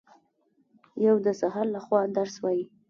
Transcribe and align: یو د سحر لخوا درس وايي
یو 1.05 1.15
د 1.25 1.27
سحر 1.39 1.65
لخوا 1.75 2.01
درس 2.17 2.35
وايي 2.43 2.65